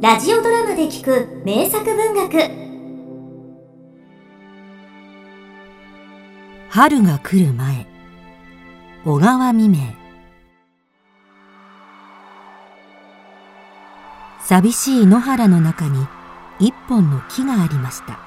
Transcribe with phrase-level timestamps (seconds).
[0.00, 2.38] ラジオドラマで聞く名作文学。
[6.70, 7.84] 春が来る前。
[9.04, 9.78] 小川未明。
[14.38, 16.06] 寂しい野原の中に
[16.60, 18.20] 一本の木がありました。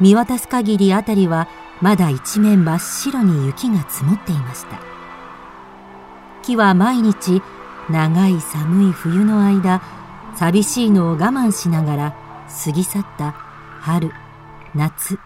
[0.00, 1.46] 見渡す限りあたりは
[1.80, 4.80] まだ一面真っ白に雪が積もっていました。
[6.42, 7.42] 木は毎日
[7.88, 9.80] 長い寒い冬の間
[10.36, 12.16] 寂しいのを我慢しながら
[12.64, 13.32] 過ぎ去った
[13.80, 14.10] 春
[14.74, 15.18] 夏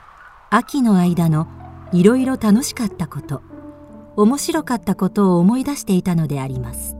[0.50, 1.48] 秋の間の
[1.92, 3.42] いろいろ楽しかったこと
[4.16, 6.96] 面白かったことを思い出していたのであります。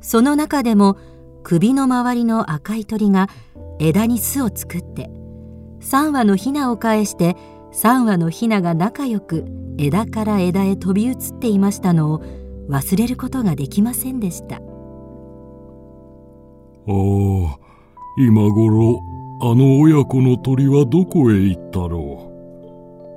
[0.00, 0.98] その中でも
[1.42, 3.28] 首の周りの赤い鳥が
[3.78, 5.10] 枝に巣を作って
[5.80, 7.36] 3羽のヒナを返して
[7.72, 9.46] 3羽のヒナが仲良く
[9.78, 12.22] 枝から枝へ飛び移っていましたのを
[12.68, 14.60] 忘れることができませんでした。
[16.88, 17.58] ああ
[18.18, 19.02] 今頃
[19.42, 22.32] あの親子の鳥はどこへ行ったろ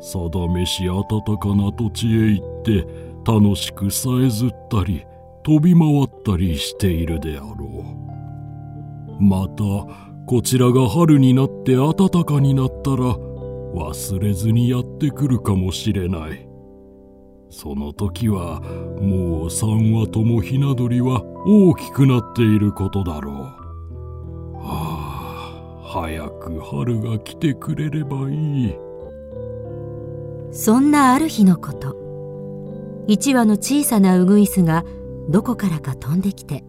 [0.02, 0.03] う？
[0.03, 1.03] さだめし暖
[1.38, 2.86] かな土地へ行って
[3.25, 5.06] 楽しくさえずったり
[5.44, 7.86] 飛び回ったりしているであろ
[9.20, 9.23] う。
[9.23, 9.64] また
[10.25, 13.16] こちらが春になって暖かになったら
[13.75, 16.48] 忘れずにやってくるかもしれない。
[17.50, 23.36] その時はもう3羽ともひな鳥は大きくなっていることだろう。
[24.58, 28.75] はあ早く春が来てくれればいい。
[30.52, 31.97] そんなある日のこと。
[33.08, 34.86] 一羽の小さなウグイスが
[35.30, 36.63] どこからか飛んできて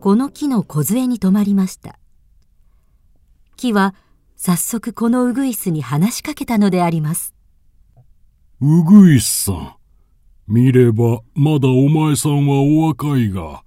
[0.00, 1.98] この木の梢に止まりました。
[3.56, 3.94] 木は
[4.36, 7.34] 早速このウグイスに話しかけたのであります。
[8.60, 9.79] ウグイスさん
[10.50, 13.62] 見ればまだお前さんはお若いが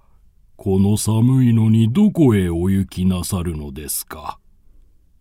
[0.54, 4.38] この寒いのにどこへお行きなさるのですか？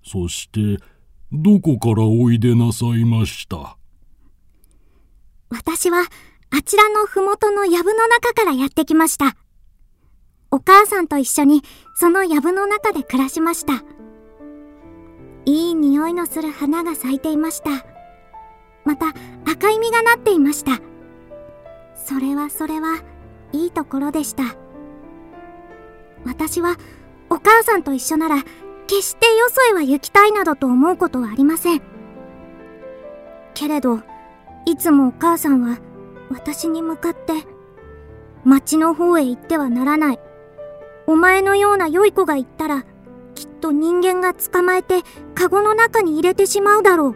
[0.06, 0.84] そして
[1.32, 3.78] どこからおいでなさいました？
[5.50, 6.04] 私は
[6.52, 9.38] あちらのふもとの藪の中からやってきました。
[10.52, 11.62] お母さんと一緒に
[11.96, 13.86] その藪の中で暮らしました。
[15.46, 17.86] いい匂いのする花が咲いていました。
[18.84, 19.14] また
[19.50, 20.82] 赤い実がなっていました。
[22.06, 22.98] それはそれは
[23.54, 24.44] いいところでした。
[26.26, 26.76] 私は
[27.30, 28.44] お母さんと一緒なら
[28.88, 31.82] 決してよそへは行きたいなどと思うことはありません。
[33.54, 34.02] けれど、
[34.66, 35.78] いつもお母さんは
[36.30, 37.34] 私に向かって、
[38.44, 40.20] 町の方へ行ってはならない。
[41.08, 42.86] お前のような良い子が行ったら、
[43.34, 45.04] きっと人間が捕まえて、
[45.36, 47.16] カゴの中に入れてしまうだろう。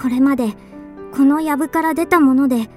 [0.00, 0.56] これまで、
[1.12, 2.68] この藪から出たもので、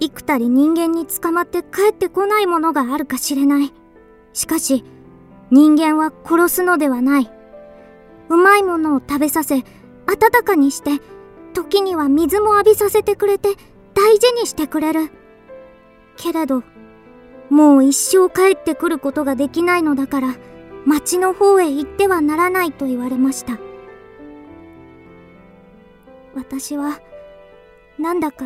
[0.00, 3.72] 幾たり人間に捕まって帰ってこないものがあるかしれない。
[4.32, 4.84] しかし、
[5.50, 7.30] 人間は殺すのではない。
[8.28, 9.64] うまいものを食べさせ、温
[10.44, 11.00] かにして、
[11.54, 13.50] 時には水も浴びさせてくれて、
[13.94, 15.10] 大事にしてくれる。
[16.16, 16.62] けれど、
[17.48, 20.34] もう一生帰ってくることができないのだから、
[20.84, 23.58] 町の方へ行ってはならないと言われました。
[26.34, 27.00] 私は、
[27.98, 28.44] なんだか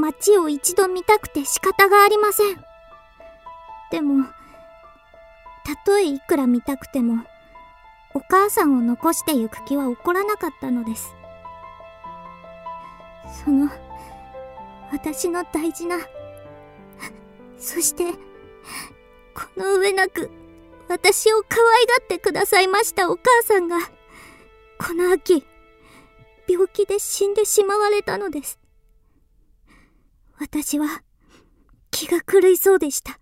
[0.00, 2.64] 町を一度見たくて仕方がありません。
[3.90, 4.24] でも、
[5.64, 7.24] たとえいくら見たくても、
[8.14, 11.14] お母さんを残してゆく気は起こらなかったのです。
[13.44, 13.68] その、
[14.90, 15.98] 私の大事な、
[17.58, 18.12] そして、
[19.34, 20.30] この上なく、
[20.88, 23.76] 私を可愛がってくださいましたお母さんが、
[24.78, 25.44] この秋、
[26.48, 28.59] 病気で死んでしまわれたのです。
[30.40, 31.02] 私は、
[31.90, 33.20] 気が狂いそうでした。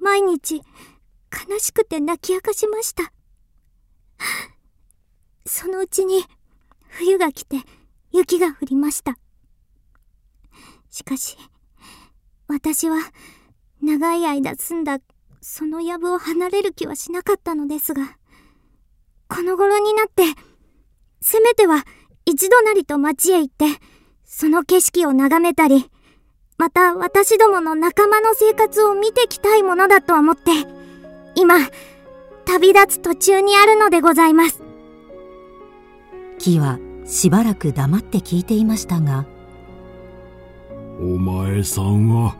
[0.00, 3.12] 毎日、悲しくて泣き明かしました。
[5.46, 6.24] そのうちに、
[6.88, 7.58] 冬が来て、
[8.10, 9.18] 雪が降りました。
[10.90, 11.36] しかし、
[12.48, 12.98] 私は
[13.80, 14.98] 長い間住んだ
[15.40, 18.16] その藪を離れる気はしなかったのですが、
[19.28, 20.24] この頃になって、
[21.20, 21.84] せめては
[22.26, 23.66] 一度なりと町へ行って、
[24.30, 25.90] その景色を眺めたり、
[26.58, 30.50] また私どもの仲間の生活を見てきたいものだと思って、
[31.34, 31.56] 今、
[32.44, 34.62] 旅立つ途中にあるのでございます。
[36.38, 39.24] 木はしばらく黙って聞いていましたが、
[41.00, 42.36] お前さんは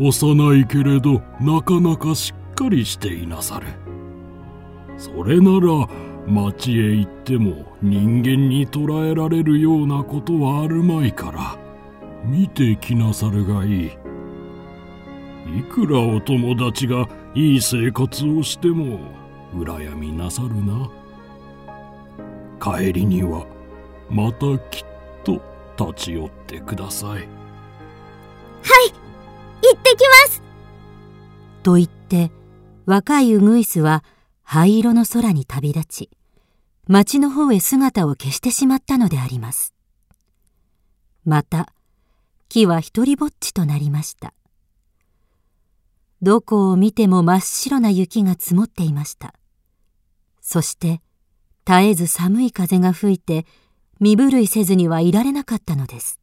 [0.00, 3.66] 幼いけれどなかなかしっかりしていなさる
[4.96, 5.88] それなら
[6.26, 11.56] 町へ行っても人間に捕らえられるようなことはあるまいから
[12.24, 13.92] 見てきなさるがいい。
[15.56, 18.98] いくらお友達がいい生活をしても
[19.54, 20.90] 羨みなさるな。
[22.60, 23.46] 帰りには
[24.10, 24.86] またきっ
[25.22, 25.40] と
[25.78, 27.10] 立ち寄ってください。
[27.10, 27.20] はい
[29.62, 30.42] 行ってきます。
[31.62, 32.32] と言って
[32.86, 34.02] 若いウグイスは
[34.48, 36.10] 灰色の空に旅立ち
[36.86, 39.74] 町の方へ姿を消してしまったのであります。
[41.24, 41.72] また
[42.48, 44.34] 木は一りぼっちとなりました。
[46.22, 49.34] どこを見ても真っ白な雪が積もっていました。
[50.40, 51.00] そして
[51.66, 53.46] 絶えず寒い風が吹いて
[53.98, 56.20] 身震いせずにはいられなかったのです。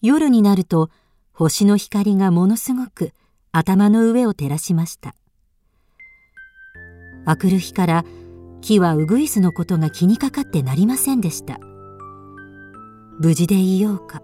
[0.00, 0.88] 夜になると
[1.34, 3.12] 星の光がものすごく
[3.52, 5.14] 頭の上を照らしました。
[7.26, 8.04] 明くる日から
[8.60, 11.58] 木はウグイスのことが気にかかってなりませんでした。
[13.18, 14.22] 無事でいようか。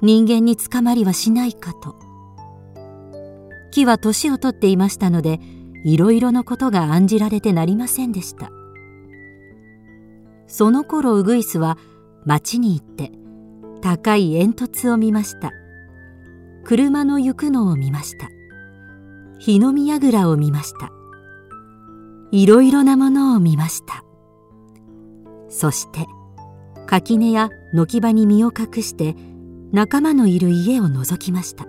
[0.00, 1.96] 人間に捕まりはしないかと。
[3.70, 5.40] 木は年を取っていましたので
[5.84, 8.50] いろいろのことが案じられてなりませんでした。
[10.46, 11.78] その頃ウグイスは
[12.24, 13.12] 町に行って
[13.80, 15.52] 高い煙突を見ました。
[16.64, 18.28] 車の行くのを見ました。
[19.38, 20.90] 日の見櫓を見ました。
[22.30, 24.04] いろいろなものを見ました。
[25.48, 26.06] そして
[26.86, 29.16] 垣根や軒場に身を隠して
[29.72, 31.66] 仲間のいる家を覗きました。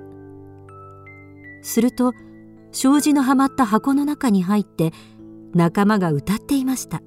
[1.62, 2.14] すると
[2.72, 4.92] 障子のはまった箱の中に入って
[5.54, 7.02] 仲間が歌っていました。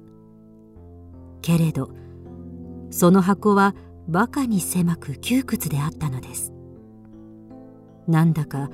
[1.41, 1.89] けれど
[2.91, 3.75] その箱は
[4.07, 6.51] バカに狭く窮屈であったのです。
[8.07, 8.69] なんだか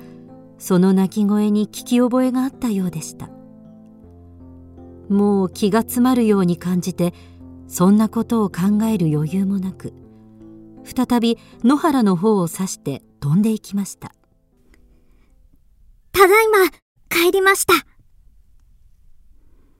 [0.58, 3.30] その鳴き声に聞き覚えがあったようでした。
[5.10, 7.12] もう気が詰まるように感じて
[7.68, 9.92] そんなことを考える余裕もなく
[10.84, 14.12] 再び野原の方を指して飛んでいきました。
[16.12, 16.58] ただいま
[17.08, 17.74] 帰りました。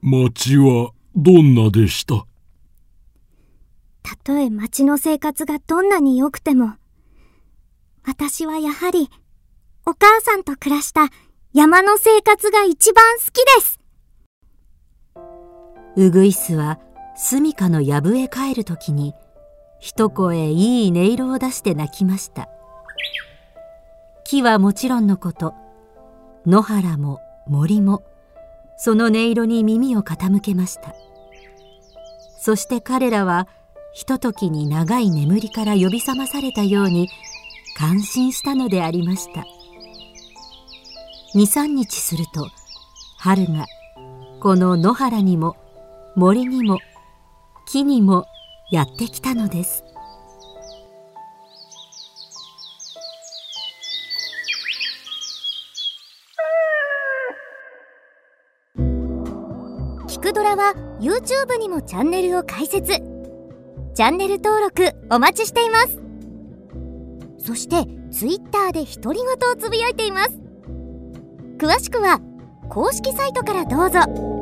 [0.02, 2.26] 町はどんなでした？
[4.02, 6.74] たとえ町の生活がどんなに良くても
[8.06, 9.08] 私はやはり
[9.86, 11.08] お母さんと暮らした
[11.52, 13.26] 山の生活が一番好き
[13.58, 13.79] です
[15.96, 16.78] ウグイスは
[17.16, 19.14] 住処の藪へ帰るときに
[19.78, 22.48] 一声いい音色を出して泣きました。
[24.24, 25.54] 木はもちろんのこと
[26.46, 28.04] 野原も森も
[28.76, 30.94] その音色に耳を傾けました。
[32.38, 33.48] そして彼らは
[33.92, 37.08] ひとときに長い眠りから呼び覚まされたように
[37.76, 39.44] 感心したのでありました。
[41.34, 42.48] 23日すると
[43.18, 43.66] 春が
[44.40, 45.56] この野原にも
[46.16, 46.78] 森にも
[47.68, 48.26] 木にも
[48.72, 49.84] やってきたのです。
[60.08, 62.92] 聞くドラは YouTube にもチャンネルを開設。
[63.94, 66.00] チャンネル登録お待ちしています。
[67.38, 70.32] そして Twitter で独り言をつぶやいています。
[71.58, 72.20] 詳しくは
[72.68, 74.39] 公式サイトからどうぞ。